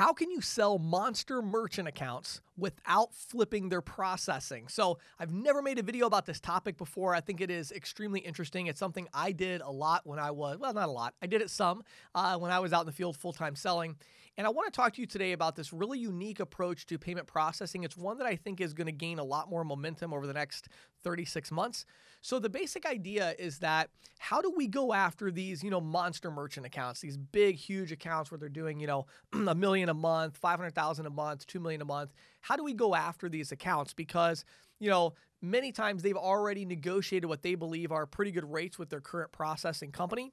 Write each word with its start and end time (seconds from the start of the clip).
How 0.00 0.14
can 0.14 0.30
you 0.30 0.40
sell 0.40 0.78
monster 0.78 1.42
merchant 1.42 1.86
accounts 1.86 2.40
without 2.56 3.14
flipping 3.14 3.68
their 3.68 3.82
processing? 3.82 4.66
So, 4.66 4.98
I've 5.18 5.30
never 5.30 5.60
made 5.60 5.78
a 5.78 5.82
video 5.82 6.06
about 6.06 6.24
this 6.24 6.40
topic 6.40 6.78
before. 6.78 7.14
I 7.14 7.20
think 7.20 7.42
it 7.42 7.50
is 7.50 7.70
extremely 7.70 8.20
interesting. 8.20 8.66
It's 8.66 8.80
something 8.80 9.08
I 9.12 9.32
did 9.32 9.60
a 9.60 9.70
lot 9.70 10.06
when 10.06 10.18
I 10.18 10.30
was, 10.30 10.56
well, 10.56 10.72
not 10.72 10.88
a 10.88 10.90
lot, 10.90 11.12
I 11.20 11.26
did 11.26 11.42
it 11.42 11.50
some 11.50 11.82
uh, 12.14 12.38
when 12.38 12.50
I 12.50 12.60
was 12.60 12.72
out 12.72 12.80
in 12.80 12.86
the 12.86 12.92
field 12.92 13.14
full 13.14 13.34
time 13.34 13.54
selling. 13.54 13.96
And 14.40 14.46
I 14.46 14.50
want 14.50 14.72
to 14.72 14.74
talk 14.74 14.94
to 14.94 15.02
you 15.02 15.06
today 15.06 15.32
about 15.32 15.54
this 15.54 15.70
really 15.70 15.98
unique 15.98 16.40
approach 16.40 16.86
to 16.86 16.98
payment 16.98 17.26
processing. 17.26 17.84
It's 17.84 17.94
one 17.94 18.16
that 18.16 18.26
I 18.26 18.36
think 18.36 18.62
is 18.62 18.72
going 18.72 18.86
to 18.86 18.92
gain 18.92 19.18
a 19.18 19.22
lot 19.22 19.50
more 19.50 19.64
momentum 19.64 20.14
over 20.14 20.26
the 20.26 20.32
next 20.32 20.68
36 21.04 21.52
months. 21.52 21.84
So 22.22 22.38
the 22.38 22.48
basic 22.48 22.86
idea 22.86 23.34
is 23.38 23.58
that 23.58 23.90
how 24.18 24.40
do 24.40 24.50
we 24.56 24.66
go 24.66 24.94
after 24.94 25.30
these, 25.30 25.62
you 25.62 25.68
know, 25.68 25.80
monster 25.82 26.30
merchant 26.30 26.64
accounts, 26.64 27.02
these 27.02 27.18
big 27.18 27.56
huge 27.56 27.92
accounts 27.92 28.30
where 28.30 28.38
they're 28.38 28.48
doing, 28.48 28.80
you 28.80 28.86
know, 28.86 29.04
a 29.32 29.54
million 29.54 29.89
a 29.90 29.94
month, 29.94 30.36
500,000 30.36 31.06
a 31.06 31.10
month, 31.10 31.46
2 31.46 31.60
million 31.60 31.82
a 31.82 31.84
month. 31.84 32.12
How 32.40 32.56
do 32.56 32.64
we 32.64 32.72
go 32.72 32.94
after 32.94 33.28
these 33.28 33.52
accounts 33.52 33.92
because, 33.92 34.44
you 34.78 34.88
know, 34.88 35.14
many 35.42 35.72
times 35.72 36.02
they've 36.02 36.16
already 36.16 36.64
negotiated 36.64 37.28
what 37.28 37.42
they 37.42 37.54
believe 37.54 37.92
are 37.92 38.06
pretty 38.06 38.30
good 38.30 38.50
rates 38.50 38.78
with 38.78 38.90
their 38.90 39.00
current 39.00 39.32
processing 39.32 39.92
company 39.92 40.32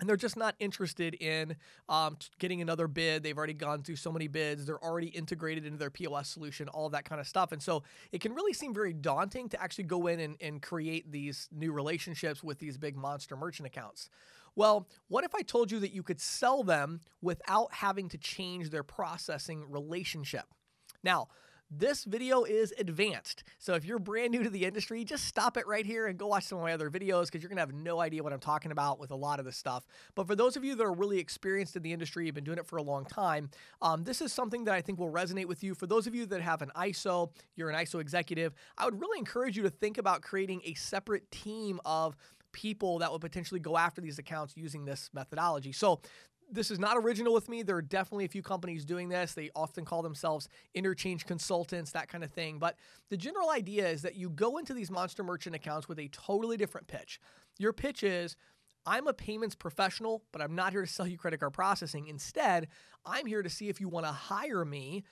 and 0.00 0.08
they're 0.08 0.16
just 0.16 0.36
not 0.36 0.54
interested 0.58 1.14
in 1.14 1.54
um, 1.88 2.16
getting 2.38 2.60
another 2.60 2.88
bid. 2.88 3.22
They've 3.22 3.36
already 3.36 3.54
gone 3.54 3.82
through 3.82 3.96
so 3.96 4.10
many 4.10 4.26
bids. 4.26 4.66
They're 4.66 4.82
already 4.82 5.08
integrated 5.08 5.66
into 5.66 5.78
their 5.78 5.90
POS 5.90 6.28
solution, 6.28 6.68
all 6.68 6.88
that 6.90 7.04
kind 7.04 7.20
of 7.20 7.28
stuff. 7.28 7.52
And 7.52 7.62
so 7.62 7.82
it 8.10 8.20
can 8.20 8.34
really 8.34 8.52
seem 8.52 8.74
very 8.74 8.92
daunting 8.92 9.48
to 9.50 9.62
actually 9.62 9.84
go 9.84 10.06
in 10.06 10.18
and, 10.18 10.36
and 10.40 10.62
create 10.62 11.12
these 11.12 11.48
new 11.52 11.72
relationships 11.72 12.42
with 12.42 12.58
these 12.58 12.78
big 12.78 12.96
monster 12.96 13.36
merchant 13.36 13.66
accounts. 13.66 14.08
Well, 14.54 14.88
what 15.08 15.24
if 15.24 15.34
I 15.34 15.42
told 15.42 15.70
you 15.70 15.78
that 15.80 15.92
you 15.92 16.02
could 16.02 16.20
sell 16.20 16.62
them 16.62 17.00
without 17.20 17.72
having 17.72 18.08
to 18.10 18.18
change 18.18 18.70
their 18.70 18.82
processing 18.82 19.64
relationship? 19.70 20.44
Now, 21.02 21.28
this 21.74 22.04
video 22.04 22.44
is 22.44 22.74
advanced. 22.78 23.44
So 23.58 23.72
if 23.72 23.86
you're 23.86 23.98
brand 23.98 24.32
new 24.32 24.42
to 24.42 24.50
the 24.50 24.66
industry, 24.66 25.04
just 25.04 25.24
stop 25.24 25.56
it 25.56 25.66
right 25.66 25.86
here 25.86 26.06
and 26.06 26.18
go 26.18 26.26
watch 26.26 26.44
some 26.44 26.58
of 26.58 26.64
my 26.64 26.74
other 26.74 26.90
videos 26.90 27.26
because 27.26 27.42
you're 27.42 27.48
going 27.48 27.56
to 27.56 27.62
have 27.62 27.72
no 27.72 27.98
idea 27.98 28.22
what 28.22 28.34
I'm 28.34 28.40
talking 28.40 28.72
about 28.72 29.00
with 29.00 29.10
a 29.10 29.16
lot 29.16 29.38
of 29.38 29.46
this 29.46 29.56
stuff. 29.56 29.86
But 30.14 30.26
for 30.26 30.36
those 30.36 30.54
of 30.56 30.64
you 30.64 30.74
that 30.74 30.84
are 30.84 30.92
really 30.92 31.18
experienced 31.18 31.74
in 31.74 31.82
the 31.82 31.94
industry, 31.94 32.26
you've 32.26 32.34
been 32.34 32.44
doing 32.44 32.58
it 32.58 32.66
for 32.66 32.76
a 32.76 32.82
long 32.82 33.06
time, 33.06 33.48
um, 33.80 34.04
this 34.04 34.20
is 34.20 34.34
something 34.34 34.64
that 34.64 34.74
I 34.74 34.82
think 34.82 34.98
will 34.98 35.10
resonate 35.10 35.46
with 35.46 35.64
you. 35.64 35.74
For 35.74 35.86
those 35.86 36.06
of 36.06 36.14
you 36.14 36.26
that 36.26 36.42
have 36.42 36.60
an 36.60 36.70
ISO, 36.76 37.30
you're 37.56 37.70
an 37.70 37.76
ISO 37.76 38.02
executive, 38.02 38.52
I 38.76 38.84
would 38.84 39.00
really 39.00 39.18
encourage 39.18 39.56
you 39.56 39.62
to 39.62 39.70
think 39.70 39.96
about 39.96 40.20
creating 40.20 40.60
a 40.66 40.74
separate 40.74 41.30
team 41.30 41.80
of 41.86 42.16
people 42.52 42.98
that 42.98 43.10
would 43.10 43.20
potentially 43.20 43.60
go 43.60 43.76
after 43.76 44.00
these 44.00 44.18
accounts 44.18 44.56
using 44.56 44.84
this 44.84 45.10
methodology. 45.12 45.72
So 45.72 46.00
this 46.50 46.70
is 46.70 46.78
not 46.78 46.98
original 46.98 47.32
with 47.32 47.48
me. 47.48 47.62
There 47.62 47.76
are 47.76 47.82
definitely 47.82 48.26
a 48.26 48.28
few 48.28 48.42
companies 48.42 48.84
doing 48.84 49.08
this. 49.08 49.32
They 49.32 49.50
often 49.56 49.84
call 49.84 50.02
themselves 50.02 50.48
interchange 50.74 51.24
consultants, 51.24 51.92
that 51.92 52.08
kind 52.08 52.22
of 52.22 52.30
thing. 52.30 52.58
But 52.58 52.76
the 53.08 53.16
general 53.16 53.50
idea 53.50 53.88
is 53.88 54.02
that 54.02 54.16
you 54.16 54.28
go 54.28 54.58
into 54.58 54.74
these 54.74 54.90
monster 54.90 55.24
merchant 55.24 55.56
accounts 55.56 55.88
with 55.88 55.98
a 55.98 56.08
totally 56.08 56.56
different 56.56 56.86
pitch. 56.86 57.20
Your 57.58 57.72
pitch 57.72 58.02
is, 58.02 58.36
I'm 58.84 59.06
a 59.06 59.14
payments 59.14 59.54
professional, 59.54 60.24
but 60.32 60.42
I'm 60.42 60.54
not 60.54 60.72
here 60.72 60.82
to 60.82 60.92
sell 60.92 61.06
you 61.06 61.16
credit 61.16 61.40
card 61.40 61.54
processing. 61.54 62.06
Instead, 62.08 62.68
I'm 63.06 63.26
here 63.26 63.42
to 63.42 63.50
see 63.50 63.68
if 63.68 63.80
you 63.80 63.88
want 63.88 64.06
to 64.06 64.12
hire 64.12 64.64
me 64.64 65.04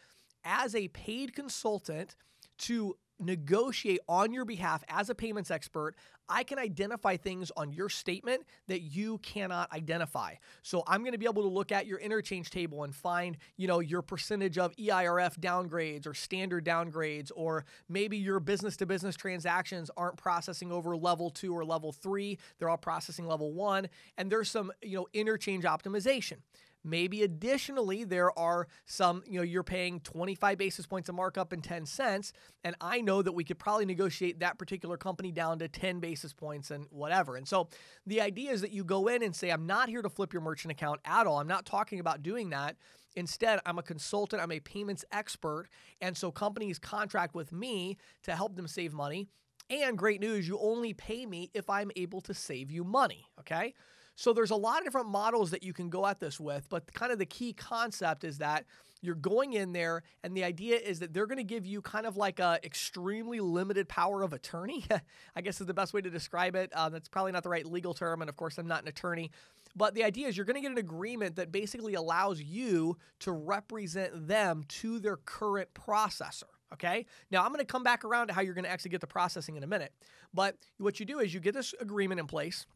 as 0.44 0.74
a 0.74 0.88
paid 0.88 1.34
consultant 1.34 2.16
to 2.58 2.96
negotiate 3.20 4.00
on 4.08 4.32
your 4.32 4.44
behalf 4.44 4.82
as 4.88 5.10
a 5.10 5.14
payments 5.14 5.50
expert. 5.50 5.94
I 6.28 6.44
can 6.44 6.58
identify 6.58 7.16
things 7.16 7.50
on 7.56 7.72
your 7.72 7.88
statement 7.88 8.44
that 8.68 8.82
you 8.82 9.18
cannot 9.18 9.72
identify. 9.72 10.34
So 10.62 10.84
I'm 10.86 11.00
going 11.00 11.12
to 11.12 11.18
be 11.18 11.26
able 11.26 11.42
to 11.42 11.48
look 11.48 11.72
at 11.72 11.86
your 11.86 11.98
interchange 11.98 12.50
table 12.50 12.84
and 12.84 12.94
find, 12.94 13.36
you 13.56 13.66
know, 13.66 13.80
your 13.80 14.00
percentage 14.00 14.56
of 14.56 14.74
EIRF 14.76 15.38
downgrades 15.40 16.06
or 16.06 16.14
standard 16.14 16.64
downgrades 16.64 17.32
or 17.34 17.64
maybe 17.88 18.16
your 18.16 18.38
business 18.38 18.76
to 18.78 18.86
business 18.86 19.16
transactions 19.16 19.90
aren't 19.96 20.16
processing 20.16 20.70
over 20.70 20.96
level 20.96 21.30
2 21.30 21.52
or 21.52 21.64
level 21.64 21.92
3, 21.92 22.38
they're 22.58 22.68
all 22.68 22.76
processing 22.76 23.26
level 23.26 23.52
1 23.52 23.88
and 24.16 24.30
there's 24.30 24.48
some, 24.48 24.70
you 24.82 24.96
know, 24.96 25.08
interchange 25.12 25.64
optimization. 25.64 26.36
Maybe 26.82 27.22
additionally, 27.22 28.04
there 28.04 28.36
are 28.38 28.66
some, 28.86 29.22
you 29.26 29.38
know, 29.38 29.44
you're 29.44 29.62
paying 29.62 30.00
25 30.00 30.56
basis 30.56 30.86
points 30.86 31.08
of 31.08 31.14
markup 31.14 31.52
and 31.52 31.62
10 31.62 31.86
cents. 31.86 32.32
And 32.64 32.74
I 32.80 33.00
know 33.00 33.22
that 33.22 33.32
we 33.32 33.44
could 33.44 33.58
probably 33.58 33.84
negotiate 33.84 34.40
that 34.40 34.58
particular 34.58 34.96
company 34.96 35.30
down 35.30 35.58
to 35.58 35.68
10 35.68 36.00
basis 36.00 36.32
points 36.32 36.70
and 36.70 36.86
whatever. 36.90 37.36
And 37.36 37.46
so 37.46 37.68
the 38.06 38.20
idea 38.20 38.52
is 38.52 38.62
that 38.62 38.72
you 38.72 38.84
go 38.84 39.08
in 39.08 39.22
and 39.22 39.34
say, 39.36 39.50
I'm 39.50 39.66
not 39.66 39.88
here 39.88 40.02
to 40.02 40.08
flip 40.08 40.32
your 40.32 40.42
merchant 40.42 40.72
account 40.72 41.00
at 41.04 41.26
all. 41.26 41.38
I'm 41.38 41.48
not 41.48 41.66
talking 41.66 42.00
about 42.00 42.22
doing 42.22 42.50
that. 42.50 42.76
Instead, 43.16 43.60
I'm 43.66 43.78
a 43.78 43.82
consultant, 43.82 44.40
I'm 44.40 44.52
a 44.52 44.60
payments 44.60 45.04
expert. 45.12 45.66
And 46.00 46.16
so 46.16 46.30
companies 46.30 46.78
contract 46.78 47.34
with 47.34 47.52
me 47.52 47.98
to 48.22 48.34
help 48.34 48.56
them 48.56 48.68
save 48.68 48.92
money. 48.92 49.28
And 49.68 49.96
great 49.96 50.20
news, 50.20 50.48
you 50.48 50.58
only 50.60 50.94
pay 50.94 51.26
me 51.26 51.50
if 51.54 51.70
I'm 51.70 51.90
able 51.94 52.20
to 52.22 52.34
save 52.34 52.70
you 52.70 52.84
money. 52.84 53.26
Okay. 53.38 53.74
So 54.16 54.32
there's 54.32 54.50
a 54.50 54.56
lot 54.56 54.78
of 54.78 54.84
different 54.84 55.08
models 55.08 55.50
that 55.50 55.62
you 55.62 55.72
can 55.72 55.88
go 55.88 56.06
at 56.06 56.20
this 56.20 56.38
with, 56.38 56.68
but 56.68 56.92
kind 56.92 57.12
of 57.12 57.18
the 57.18 57.26
key 57.26 57.52
concept 57.52 58.24
is 58.24 58.38
that 58.38 58.64
you're 59.02 59.14
going 59.14 59.54
in 59.54 59.72
there 59.72 60.02
and 60.22 60.36
the 60.36 60.44
idea 60.44 60.76
is 60.76 61.00
that 61.00 61.14
they're 61.14 61.26
going 61.26 61.38
to 61.38 61.44
give 61.44 61.64
you 61.64 61.80
kind 61.80 62.06
of 62.06 62.16
like 62.16 62.38
a 62.38 62.58
extremely 62.62 63.40
limited 63.40 63.88
power 63.88 64.22
of 64.22 64.32
attorney. 64.32 64.84
I 65.36 65.40
guess 65.40 65.60
is 65.60 65.66
the 65.66 65.74
best 65.74 65.94
way 65.94 66.00
to 66.00 66.10
describe 66.10 66.54
it. 66.54 66.70
Uh, 66.74 66.88
that's 66.88 67.08
probably 67.08 67.32
not 67.32 67.42
the 67.42 67.48
right 67.48 67.64
legal 67.64 67.94
term, 67.94 68.20
and 68.20 68.28
of 68.28 68.36
course 68.36 68.58
I'm 68.58 68.68
not 68.68 68.82
an 68.82 68.88
attorney. 68.88 69.30
But 69.74 69.94
the 69.94 70.04
idea 70.04 70.28
is 70.28 70.36
you're 70.36 70.46
going 70.46 70.56
to 70.56 70.60
get 70.60 70.72
an 70.72 70.78
agreement 70.78 71.36
that 71.36 71.52
basically 71.52 71.94
allows 71.94 72.40
you 72.42 72.96
to 73.20 73.32
represent 73.32 74.28
them 74.28 74.64
to 74.68 74.98
their 74.98 75.16
current 75.16 75.72
processor. 75.74 76.44
Okay. 76.72 77.06
Now 77.30 77.42
I'm 77.42 77.48
going 77.48 77.58
to 77.60 77.64
come 77.64 77.82
back 77.82 78.04
around 78.04 78.28
to 78.28 78.32
how 78.32 78.42
you're 78.42 78.54
going 78.54 78.64
to 78.64 78.70
actually 78.70 78.90
get 78.90 79.00
the 79.00 79.06
processing 79.06 79.56
in 79.56 79.64
a 79.64 79.66
minute. 79.66 79.92
But 80.32 80.56
what 80.78 81.00
you 81.00 81.06
do 81.06 81.18
is 81.18 81.34
you 81.34 81.40
get 81.40 81.54
this 81.54 81.74
agreement 81.80 82.20
in 82.20 82.26
place. 82.26 82.66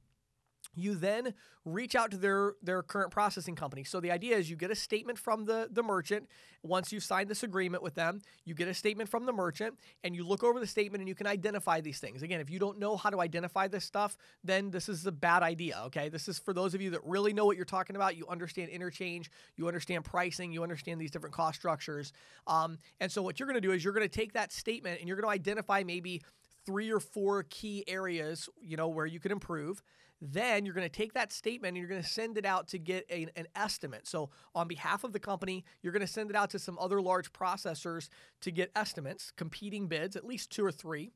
You 0.75 0.95
then 0.95 1.35
reach 1.65 1.95
out 1.95 2.11
to 2.11 2.17
their 2.17 2.55
their 2.63 2.83
current 2.83 3.11
processing 3.11 3.55
company. 3.55 3.85
So 3.85 4.01
the 4.01 4.11
idea 4.11 4.37
is 4.37 4.51
you 4.51 4.57
get 4.57 4.71
a 4.71 4.75
statement 4.75 5.19
from 5.19 5.45
the 5.47 5.69
the 5.71 5.83
merchant 5.83 6.29
once 6.63 6.93
you've 6.93 7.05
signed 7.05 7.29
this 7.29 7.43
agreement 7.43 7.83
with 7.83 7.95
them. 7.95 8.21
You 8.45 8.55
get 8.55 8.69
a 8.69 8.75
statement 8.75 9.09
from 9.09 9.27
the 9.27 9.33
merchant 9.33 9.79
and 10.03 10.15
you 10.15 10.27
look 10.27 10.43
over 10.43 10.59
the 10.59 10.67
statement 10.67 11.01
and 11.01 11.09
you 11.09 11.15
can 11.15 11.27
identify 11.27 11.81
these 11.81 11.99
things. 11.99 12.23
Again, 12.23 12.41
if 12.41 12.51
you 12.51 12.59
don't 12.59 12.79
know 12.79 12.97
how 12.97 13.11
to 13.11 13.21
identify 13.21 13.69
this 13.69 13.85
stuff, 13.85 14.17
then 14.43 14.71
this 14.71 14.89
is 14.89 15.07
a 15.07 15.13
bad 15.13 15.43
idea, 15.43 15.81
okay? 15.87 16.09
This 16.09 16.29
is 16.29 16.39
for 16.39 16.53
those 16.53 16.75
of 16.75 16.81
you 16.81 16.91
that 16.91 17.01
really 17.05 17.33
know 17.33 17.45
what 17.45 17.57
you're 17.57 17.65
talking 17.65 17.97
about. 17.97 18.17
You 18.17 18.27
understand 18.29 18.71
interchange, 18.71 19.31
you 19.57 19.69
understand 19.69 20.05
pricing, 20.05 20.53
you 20.53 20.63
understand 20.63 21.01
these 21.01 21.11
different 21.11 21.35
cost 21.35 21.59
structures. 21.59 22.13
Um, 22.47 22.79
and 23.01 23.13
so 23.13 23.23
what 23.23 23.39
you're 23.39 23.47
going 23.47 23.61
to 23.61 23.67
do 23.67 23.73
is 23.73 23.85
you're 23.85 23.93
going 23.93 24.09
to 24.09 24.15
take 24.15 24.33
that 24.33 24.53
statement 24.53 25.01
and 25.01 25.09
you're 25.09 25.17
going 25.17 25.29
to 25.29 25.35
identify 25.35 25.83
maybe 25.85 26.23
three 26.65 26.91
or 26.91 27.01
four 27.01 27.45
key 27.45 27.85
areas, 27.87 28.49
you 28.63 28.77
know, 28.77 28.89
where 28.89 29.07
you 29.07 29.21
can 29.21 29.33
improve. 29.33 29.83
Then 30.27 30.65
you're 30.65 30.75
going 30.75 30.89
to 30.89 30.97
take 30.97 31.13
that 31.13 31.33
statement 31.33 31.73
and 31.73 31.77
you're 31.77 31.89
going 31.89 32.03
to 32.03 32.09
send 32.09 32.39
it 32.39 32.47
out 32.47 32.69
to 32.69 32.79
get 32.79 33.05
a, 33.11 33.27
an 33.37 33.47
estimate. 33.55 34.07
So, 34.07 34.31
on 34.55 34.67
behalf 34.67 35.05
of 35.05 35.13
the 35.13 35.19
company, 35.19 35.65
you're 35.83 35.93
going 35.93 36.01
to 36.01 36.07
send 36.07 36.31
it 36.31 36.37
out 36.37 36.49
to 36.51 36.59
some 36.59 36.79
other 36.79 37.03
large 37.03 37.31
processors 37.35 38.09
to 38.41 38.51
get 38.51 38.71
estimates, 38.75 39.33
competing 39.37 39.87
bids, 39.87 40.17
at 40.17 40.25
least 40.25 40.51
two 40.51 40.65
or 40.65 40.73
three. 40.73 41.13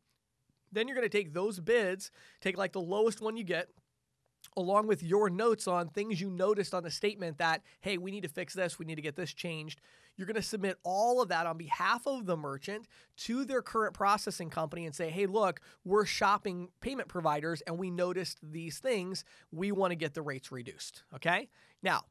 Then 0.71 0.87
you're 0.87 0.95
going 0.95 1.09
to 1.09 1.19
take 1.19 1.33
those 1.33 1.59
bids, 1.59 2.11
take 2.43 2.59
like 2.59 2.73
the 2.73 2.83
lowest 2.83 3.23
one 3.23 3.39
you 3.39 3.45
get, 3.45 3.71
along 4.59 4.87
with 4.87 5.03
your 5.03 5.31
notes 5.31 5.67
on 5.67 5.89
things 5.89 6.21
you 6.21 6.29
noticed 6.29 6.75
on 6.75 6.83
the 6.83 6.91
statement 6.91 7.39
that, 7.39 7.63
hey, 7.81 7.97
we 7.97 8.11
need 8.11 8.25
to 8.25 8.29
fix 8.29 8.53
this, 8.53 8.79
we 8.79 8.85
need 8.85 8.97
to 8.97 9.03
get 9.03 9.17
this 9.17 9.33
changed. 9.33 9.81
You're 10.19 10.27
going 10.27 10.35
to 10.35 10.43
submit 10.43 10.77
all 10.83 11.23
of 11.23 11.29
that 11.29 11.47
on 11.47 11.57
behalf 11.57 12.07
of 12.07 12.27
the 12.27 12.37
merchant 12.37 12.87
to 13.19 13.45
their 13.45 13.63
current 13.63 13.95
processing 13.95 14.51
company 14.51 14.85
and 14.85 14.95
say, 14.95 15.09
hey, 15.11 15.27
look, 15.27 15.61
we're 15.85 16.05
shopping 16.05 16.69
payment 16.81 17.09
providers 17.09 17.63
and 17.67 17.79
we 17.79 17.91
noticed 17.91 18.39
these 18.43 18.81
things. 18.81 19.25
We 19.53 19.71
want 19.73 19.93
to 19.93 19.97
get 19.97 20.15
the 20.15 20.23
rates 20.23 20.51
reduced. 20.51 21.05
Okay. 21.15 21.49
Now, 21.83 22.03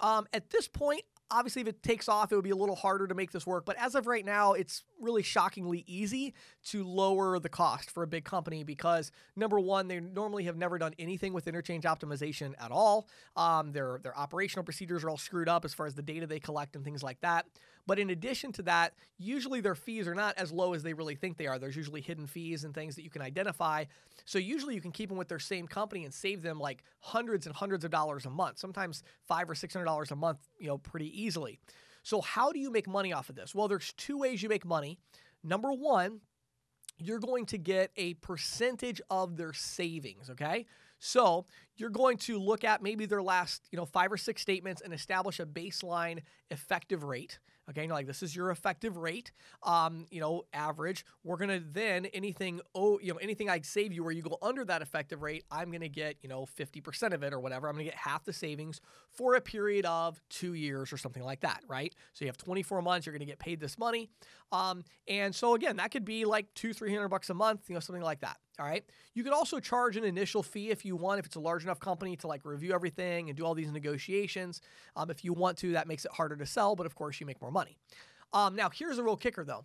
um, 0.00 0.26
at 0.32 0.48
this 0.50 0.66
point, 0.66 1.02
Obviously, 1.30 1.62
if 1.62 1.68
it 1.68 1.82
takes 1.82 2.08
off, 2.08 2.32
it 2.32 2.34
would 2.34 2.44
be 2.44 2.50
a 2.50 2.56
little 2.56 2.74
harder 2.74 3.06
to 3.06 3.14
make 3.14 3.30
this 3.30 3.46
work. 3.46 3.64
But 3.64 3.76
as 3.78 3.94
of 3.94 4.06
right 4.06 4.24
now, 4.24 4.52
it's 4.52 4.84
really 5.00 5.22
shockingly 5.22 5.84
easy 5.86 6.34
to 6.66 6.84
lower 6.84 7.38
the 7.38 7.48
cost 7.48 7.90
for 7.90 8.02
a 8.02 8.06
big 8.06 8.24
company 8.24 8.64
because 8.64 9.12
number 9.36 9.58
one, 9.60 9.88
they 9.88 10.00
normally 10.00 10.44
have 10.44 10.56
never 10.56 10.78
done 10.78 10.94
anything 10.98 11.32
with 11.32 11.46
interchange 11.46 11.84
optimization 11.84 12.54
at 12.60 12.70
all. 12.70 13.08
Um, 13.36 13.72
their 13.72 14.00
their 14.02 14.16
operational 14.16 14.64
procedures 14.64 15.04
are 15.04 15.10
all 15.10 15.16
screwed 15.16 15.48
up 15.48 15.64
as 15.64 15.74
far 15.74 15.86
as 15.86 15.94
the 15.94 16.02
data 16.02 16.26
they 16.26 16.40
collect 16.40 16.76
and 16.76 16.84
things 16.84 17.02
like 17.02 17.20
that. 17.20 17.46
But 17.90 17.98
in 17.98 18.10
addition 18.10 18.52
to 18.52 18.62
that, 18.62 18.94
usually 19.18 19.60
their 19.60 19.74
fees 19.74 20.06
are 20.06 20.14
not 20.14 20.38
as 20.38 20.52
low 20.52 20.74
as 20.74 20.84
they 20.84 20.92
really 20.92 21.16
think 21.16 21.36
they 21.36 21.48
are. 21.48 21.58
There's 21.58 21.74
usually 21.74 22.00
hidden 22.00 22.28
fees 22.28 22.62
and 22.62 22.72
things 22.72 22.94
that 22.94 23.02
you 23.02 23.10
can 23.10 23.20
identify. 23.20 23.86
So 24.26 24.38
usually 24.38 24.76
you 24.76 24.80
can 24.80 24.92
keep 24.92 25.08
them 25.08 25.18
with 25.18 25.26
their 25.26 25.40
same 25.40 25.66
company 25.66 26.04
and 26.04 26.14
save 26.14 26.40
them 26.40 26.60
like 26.60 26.84
hundreds 27.00 27.46
and 27.46 27.56
hundreds 27.56 27.84
of 27.84 27.90
dollars 27.90 28.26
a 28.26 28.30
month, 28.30 28.60
sometimes 28.60 29.02
five 29.26 29.50
or 29.50 29.56
six 29.56 29.74
hundred 29.74 29.86
dollars 29.86 30.12
a 30.12 30.14
month, 30.14 30.38
you 30.60 30.68
know, 30.68 30.78
pretty 30.78 31.20
easily. 31.20 31.58
So 32.04 32.20
how 32.20 32.52
do 32.52 32.60
you 32.60 32.70
make 32.70 32.86
money 32.86 33.12
off 33.12 33.28
of 33.28 33.34
this? 33.34 33.56
Well, 33.56 33.66
there's 33.66 33.92
two 33.94 34.18
ways 34.18 34.40
you 34.40 34.48
make 34.48 34.64
money. 34.64 34.96
Number 35.42 35.72
one, 35.72 36.20
you're 36.96 37.18
going 37.18 37.44
to 37.46 37.58
get 37.58 37.90
a 37.96 38.14
percentage 38.14 39.02
of 39.10 39.36
their 39.36 39.52
savings, 39.52 40.30
okay? 40.30 40.64
So 41.00 41.44
you're 41.80 41.90
going 41.90 42.18
to 42.18 42.38
look 42.38 42.62
at 42.62 42.82
maybe 42.82 43.06
their 43.06 43.22
last, 43.22 43.66
you 43.72 43.78
know, 43.78 43.86
five 43.86 44.12
or 44.12 44.18
six 44.18 44.42
statements 44.42 44.82
and 44.82 44.92
establish 44.92 45.40
a 45.40 45.46
baseline 45.46 46.20
effective 46.50 47.02
rate. 47.02 47.38
Okay, 47.68 47.86
like 47.86 48.06
this 48.06 48.20
is 48.20 48.34
your 48.34 48.50
effective 48.50 48.96
rate, 48.96 49.30
um, 49.62 50.06
you 50.10 50.20
know, 50.20 50.42
average. 50.52 51.04
We're 51.22 51.36
gonna 51.36 51.60
then 51.64 52.06
anything, 52.06 52.60
oh, 52.74 52.98
you 52.98 53.12
know, 53.12 53.18
anything 53.18 53.48
I 53.48 53.60
save 53.60 53.92
you 53.92 54.02
where 54.02 54.12
you 54.12 54.22
go 54.22 54.38
under 54.42 54.64
that 54.64 54.82
effective 54.82 55.22
rate, 55.22 55.44
I'm 55.52 55.70
gonna 55.70 55.88
get, 55.88 56.16
you 56.20 56.28
know, 56.28 56.46
50% 56.46 57.12
of 57.12 57.22
it 57.22 57.32
or 57.32 57.38
whatever. 57.38 57.68
I'm 57.68 57.74
gonna 57.74 57.84
get 57.84 57.94
half 57.94 58.24
the 58.24 58.32
savings 58.32 58.80
for 59.12 59.36
a 59.36 59.40
period 59.40 59.86
of 59.86 60.20
two 60.30 60.54
years 60.54 60.92
or 60.92 60.96
something 60.96 61.22
like 61.22 61.40
that, 61.40 61.62
right? 61.68 61.94
So 62.12 62.24
you 62.24 62.28
have 62.28 62.38
24 62.38 62.82
months, 62.82 63.06
you're 63.06 63.14
gonna 63.14 63.24
get 63.24 63.38
paid 63.38 63.60
this 63.60 63.78
money, 63.78 64.10
um, 64.50 64.82
and 65.06 65.32
so 65.32 65.54
again, 65.54 65.76
that 65.76 65.92
could 65.92 66.04
be 66.04 66.24
like 66.24 66.52
two, 66.54 66.72
three 66.72 66.92
hundred 66.92 67.08
bucks 67.08 67.30
a 67.30 67.34
month, 67.34 67.68
you 67.68 67.74
know, 67.74 67.80
something 67.80 68.02
like 68.02 68.20
that. 68.20 68.36
All 68.58 68.66
right. 68.66 68.84
You 69.14 69.22
could 69.22 69.32
also 69.32 69.58
charge 69.60 69.96
an 69.96 70.04
initial 70.04 70.42
fee 70.42 70.70
if 70.70 70.84
you 70.84 70.96
want, 70.96 71.20
if 71.20 71.26
it's 71.26 71.36
a 71.36 71.40
large 71.40 71.62
enough 71.62 71.69
company 71.78 72.16
to 72.16 72.26
like 72.26 72.44
review 72.44 72.74
everything 72.74 73.28
and 73.28 73.36
do 73.36 73.44
all 73.44 73.54
these 73.54 73.70
negotiations. 73.70 74.60
Um, 74.96 75.10
if 75.10 75.24
you 75.24 75.32
want 75.32 75.58
to, 75.58 75.72
that 75.72 75.86
makes 75.86 76.04
it 76.04 76.10
harder 76.10 76.36
to 76.36 76.46
sell, 76.46 76.74
but 76.74 76.86
of 76.86 76.96
course, 76.96 77.20
you 77.20 77.26
make 77.26 77.40
more 77.40 77.52
money. 77.52 77.76
Um, 78.32 78.56
now, 78.56 78.70
here's 78.70 78.98
a 78.98 79.04
real 79.04 79.16
kicker 79.16 79.44
though. 79.44 79.64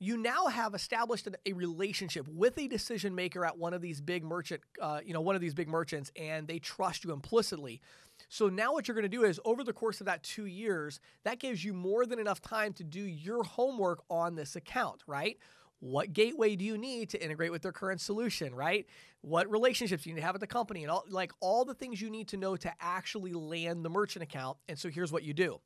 You 0.00 0.16
now 0.16 0.48
have 0.48 0.74
established 0.74 1.28
a 1.46 1.52
relationship 1.52 2.26
with 2.28 2.58
a 2.58 2.66
decision 2.66 3.14
maker 3.14 3.46
at 3.46 3.56
one 3.56 3.72
of 3.72 3.80
these 3.80 4.00
big 4.00 4.24
merchant, 4.24 4.60
uh, 4.82 5.00
you 5.02 5.14
know, 5.14 5.20
one 5.20 5.34
of 5.34 5.40
these 5.40 5.54
big 5.54 5.68
merchants, 5.68 6.10
and 6.16 6.46
they 6.48 6.58
trust 6.58 7.04
you 7.04 7.12
implicitly. 7.12 7.80
So 8.28 8.48
now 8.48 8.72
what 8.72 8.86
you're 8.86 8.96
going 8.96 9.02
to 9.02 9.08
do 9.08 9.24
is 9.24 9.40
over 9.44 9.62
the 9.62 9.72
course 9.72 10.00
of 10.00 10.06
that 10.06 10.22
two 10.22 10.46
years, 10.46 11.00
that 11.22 11.38
gives 11.38 11.64
you 11.64 11.72
more 11.72 12.06
than 12.06 12.18
enough 12.18 12.40
time 12.40 12.72
to 12.74 12.84
do 12.84 13.00
your 13.00 13.44
homework 13.44 14.02
on 14.10 14.34
this 14.34 14.56
account, 14.56 15.02
right? 15.06 15.38
What 15.84 16.14
gateway 16.14 16.56
do 16.56 16.64
you 16.64 16.78
need 16.78 17.10
to 17.10 17.22
integrate 17.22 17.52
with 17.52 17.60
their 17.60 17.70
current 17.70 18.00
solution, 18.00 18.54
right? 18.54 18.86
What 19.20 19.50
relationships 19.50 20.06
you 20.06 20.14
need 20.14 20.20
to 20.20 20.26
have 20.26 20.34
at 20.34 20.40
the 20.40 20.46
company 20.46 20.82
and 20.82 20.90
all 20.90 21.04
like 21.10 21.30
all 21.40 21.66
the 21.66 21.74
things 21.74 22.00
you 22.00 22.08
need 22.08 22.28
to 22.28 22.38
know 22.38 22.56
to 22.56 22.72
actually 22.80 23.34
land 23.34 23.84
the 23.84 23.90
merchant 23.90 24.22
account. 24.22 24.56
And 24.66 24.78
so 24.78 24.88
here's 24.88 25.12
what 25.12 25.24
you 25.24 25.34
do. 25.34 25.60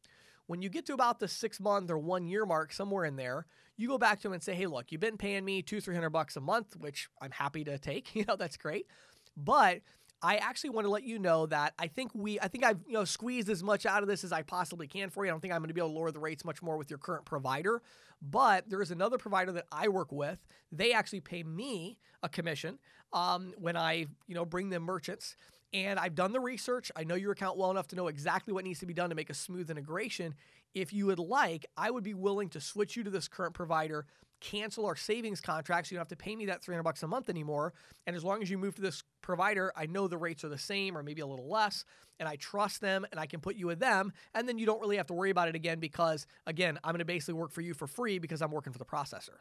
When 0.49 0.61
you 0.61 0.71
get 0.71 0.87
to 0.87 0.93
about 0.93 1.21
the 1.21 1.29
six 1.29 1.61
month 1.61 1.89
or 1.89 1.99
one 1.99 2.27
year 2.27 2.45
mark, 2.45 2.73
somewhere 2.73 3.05
in 3.05 3.15
there, 3.15 3.47
you 3.77 3.87
go 3.87 3.97
back 3.97 4.19
to 4.19 4.23
them 4.25 4.33
and 4.33 4.43
say, 4.43 4.57
hey, 4.57 4.67
look, 4.67 4.91
you've 4.91 5.01
been 5.01 5.19
paying 5.19 5.45
me 5.45 5.63
two, 5.63 5.81
three 5.81 5.95
hundred 5.95 6.11
bucks 6.11 6.35
a 6.35 6.41
month, 6.41 6.75
which 6.77 7.09
I'm 7.23 7.31
happy 7.31 7.63
to 7.65 7.79
take. 7.79 8.13
You 8.17 8.25
know, 8.27 8.35
that's 8.35 8.57
great. 8.57 8.89
But 9.37 9.83
I 10.21 10.37
actually 10.37 10.71
want 10.71 10.85
to 10.87 10.91
let 10.91 11.05
you 11.05 11.19
know 11.19 11.47
that 11.47 11.75
I 11.79 11.87
think 11.87 12.11
we, 12.15 12.41
I 12.41 12.49
think 12.49 12.65
I've 12.65 12.81
you 12.87 12.95
know 12.95 13.05
squeezed 13.05 13.49
as 13.49 13.63
much 13.63 13.87
out 13.87 14.03
of 14.03 14.09
this 14.09 14.25
as 14.25 14.33
I 14.33 14.43
possibly 14.43 14.89
can 14.89 15.11
for 15.11 15.25
you. 15.25 15.31
I 15.31 15.33
don't 15.33 15.41
think 15.41 15.55
I'm 15.55 15.61
going 15.61 15.69
to 15.69 15.75
be 15.75 15.81
able 15.81 15.91
to 15.91 15.95
lower 15.95 16.11
the 16.11 16.19
rates 16.19 16.45
much 16.45 16.63
more 16.63 16.77
with 16.77 16.91
your 16.91 16.99
current 16.99 17.25
provider, 17.25 17.83
but 18.21 18.69
there 18.69 18.83
is 18.83 18.91
another 18.91 19.19
provider 19.19 19.53
that 19.53 19.67
I 19.71 19.89
work 19.89 20.11
with. 20.11 20.39
They 20.73 20.93
actually 20.93 21.21
pay 21.21 21.43
me 21.45 21.99
a 22.23 22.29
commission 22.29 22.79
um, 23.13 23.55
when 23.59 23.77
I 23.77 24.07
you 24.27 24.35
know 24.35 24.45
bring 24.45 24.71
them 24.71 24.83
merchants. 24.83 25.37
And 25.75 25.99
I've 25.99 26.15
done 26.15 26.33
the 26.33 26.41
research. 26.41 26.91
I 26.97 27.05
know 27.05 27.15
your 27.15 27.33
account 27.33 27.59
well 27.59 27.71
enough 27.71 27.89
to 27.89 27.97
know 27.97 28.09
exactly 28.09 28.55
what 28.55 28.65
needs 28.65 28.81
to 28.81 28.87
be 28.87 28.95
done 28.95 29.11
to 29.11 29.15
make 29.15 29.29
a 29.29 29.35
smooth 29.35 29.71
integration. 29.71 30.35
If 30.75 30.95
you 30.95 31.05
would 31.07 31.19
like, 31.19 31.67
I 31.77 31.91
would 31.91 32.05
be 32.05 32.15
willing 32.15 32.49
to 32.51 32.61
switch 32.61 32.97
you 32.97 33.05
to 33.05 33.11
this 33.11 33.29
current 33.29 33.53
provider 33.53 34.07
cancel 34.41 34.87
our 34.87 34.97
savings 34.97 35.41
contract 35.41 35.89
so 35.89 35.93
you 35.93 35.97
don't 35.97 36.03
have 36.03 36.09
to 36.09 36.17
pay 36.17 36.37
me 36.37 36.47
that 36.47 36.63
300 36.63 36.83
bucks 36.83 37.03
a 37.03 37.09
month 37.09 37.29
anymore 37.29 37.73
and 38.07 38.15
as 38.15 38.25
long 38.25 38.43
as 38.43 38.51
you 38.51 38.59
move 38.59 38.75
to 38.75 38.83
this 38.83 39.03
provider 39.29 39.71
i 39.77 39.85
know 39.85 40.09
the 40.09 40.17
rates 40.17 40.43
are 40.43 40.49
the 40.49 40.57
same 40.57 40.97
or 40.97 41.03
maybe 41.03 41.21
a 41.21 41.27
little 41.27 41.51
less 41.51 41.85
and 42.19 42.27
i 42.27 42.35
trust 42.37 42.81
them 42.81 43.05
and 43.11 43.21
i 43.21 43.27
can 43.27 43.41
put 43.41 43.57
you 43.57 43.67
with 43.67 43.79
them 43.79 44.11
and 44.35 44.49
then 44.49 44.57
you 44.57 44.65
don't 44.65 44.81
really 44.81 44.97
have 44.97 45.07
to 45.07 45.13
worry 45.13 45.29
about 45.29 45.49
it 45.49 45.55
again 45.55 45.79
because 45.79 46.27
again 46.47 46.79
i'm 46.83 46.93
going 46.93 46.99
to 46.99 47.05
basically 47.05 47.35
work 47.35 47.53
for 47.53 47.61
you 47.61 47.75
for 47.75 47.87
free 47.87 48.19
because 48.19 48.41
i'm 48.41 48.51
working 48.51 48.73
for 48.73 48.79
the 48.79 48.87
processor 48.87 49.37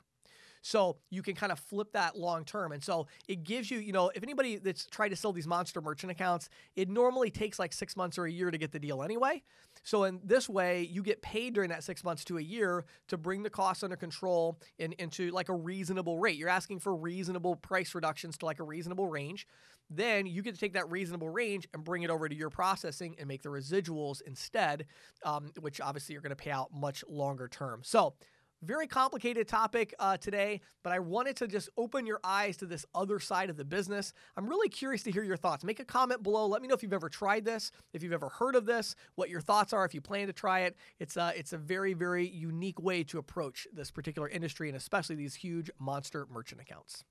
so 0.67 0.97
you 1.09 1.23
can 1.23 1.33
kind 1.33 1.53
of 1.53 1.59
flip 1.59 1.93
that 1.93 2.17
long 2.17 2.43
term. 2.43 2.73
And 2.73 2.83
so 2.83 3.07
it 3.29 3.45
gives 3.45 3.71
you, 3.71 3.79
you 3.79 3.93
know, 3.93 4.11
if 4.13 4.21
anybody 4.21 4.57
that's 4.57 4.85
tried 4.85 5.09
to 5.09 5.15
sell 5.15 5.31
these 5.31 5.47
monster 5.47 5.79
merchant 5.79 6.11
accounts, 6.11 6.49
it 6.75 6.89
normally 6.89 7.31
takes 7.31 7.57
like 7.57 7.71
six 7.71 7.95
months 7.95 8.17
or 8.17 8.25
a 8.25 8.31
year 8.31 8.51
to 8.51 8.57
get 8.57 8.73
the 8.73 8.79
deal 8.79 9.01
anyway. 9.01 9.43
So 9.83 10.03
in 10.03 10.19
this 10.25 10.49
way, 10.49 10.83
you 10.91 11.03
get 11.03 11.21
paid 11.21 11.53
during 11.53 11.69
that 11.69 11.85
six 11.85 12.03
months 12.03 12.25
to 12.25 12.37
a 12.37 12.41
year 12.41 12.83
to 13.07 13.17
bring 13.17 13.43
the 13.43 13.49
costs 13.49 13.81
under 13.81 13.95
control 13.95 14.59
and 14.77 14.91
into 14.93 15.31
like 15.31 15.47
a 15.47 15.53
reasonable 15.53 16.19
rate. 16.19 16.35
You're 16.35 16.49
asking 16.49 16.79
for 16.79 16.93
reasonable 16.93 17.55
price 17.55 17.95
reductions 17.95 18.37
to 18.39 18.45
like 18.45 18.59
a 18.59 18.63
reasonable 18.63 19.07
range. 19.07 19.47
Then 19.89 20.25
you 20.25 20.41
get 20.41 20.53
to 20.53 20.59
take 20.59 20.73
that 20.73 20.91
reasonable 20.91 21.29
range 21.29 21.65
and 21.73 21.81
bring 21.81 22.03
it 22.03 22.09
over 22.09 22.27
to 22.27 22.35
your 22.35 22.49
processing 22.49 23.15
and 23.17 23.25
make 23.29 23.41
the 23.41 23.47
residuals 23.47 24.21
instead, 24.21 24.85
um, 25.23 25.53
which 25.61 25.79
obviously 25.79 26.11
you're 26.11 26.21
going 26.21 26.31
to 26.31 26.35
pay 26.35 26.51
out 26.51 26.73
much 26.73 27.05
longer 27.07 27.47
term. 27.47 27.83
So 27.85 28.15
very 28.61 28.87
complicated 28.87 29.47
topic 29.47 29.93
uh, 29.99 30.17
today, 30.17 30.61
but 30.83 30.93
I 30.93 30.99
wanted 30.99 31.35
to 31.37 31.47
just 31.47 31.69
open 31.77 32.05
your 32.05 32.19
eyes 32.23 32.57
to 32.57 32.65
this 32.65 32.85
other 32.95 33.19
side 33.19 33.49
of 33.49 33.57
the 33.57 33.65
business. 33.65 34.13
I'm 34.35 34.47
really 34.47 34.69
curious 34.69 35.03
to 35.03 35.11
hear 35.11 35.23
your 35.23 35.37
thoughts. 35.37 35.63
Make 35.63 35.79
a 35.79 35.85
comment 35.85 36.23
below. 36.23 36.47
Let 36.47 36.61
me 36.61 36.67
know 36.67 36.73
if 36.73 36.83
you've 36.83 36.93
ever 36.93 37.09
tried 37.09 37.45
this, 37.45 37.71
if 37.93 38.03
you've 38.03 38.13
ever 38.13 38.29
heard 38.29 38.55
of 38.55 38.65
this, 38.65 38.95
what 39.15 39.29
your 39.29 39.41
thoughts 39.41 39.73
are, 39.73 39.85
if 39.85 39.93
you 39.93 40.01
plan 40.01 40.27
to 40.27 40.33
try 40.33 40.61
it. 40.61 40.75
It's 40.99 41.17
a, 41.17 41.33
it's 41.35 41.53
a 41.53 41.57
very, 41.57 41.93
very 41.93 42.27
unique 42.27 42.81
way 42.81 43.03
to 43.05 43.19
approach 43.19 43.67
this 43.73 43.91
particular 43.91 44.27
industry 44.27 44.69
and 44.69 44.77
especially 44.77 45.15
these 45.15 45.35
huge 45.35 45.69
monster 45.79 46.27
merchant 46.31 46.61
accounts. 46.61 47.03